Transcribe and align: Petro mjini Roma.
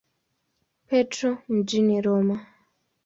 Petro 0.87 1.37
mjini 1.49 2.01
Roma. 2.01 2.45